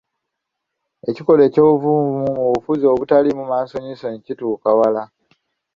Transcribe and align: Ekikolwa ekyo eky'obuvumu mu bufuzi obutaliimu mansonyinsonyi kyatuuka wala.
Ekikolwa 1.09 1.43
ekyo 1.47 1.49
eky'obuvumu 1.49 2.09
mu 2.37 2.45
bufuzi 2.53 2.85
obutaliimu 2.93 3.43
mansonyinsonyi 3.51 4.17
kyatuuka 4.25 4.69
wala. 4.79 5.03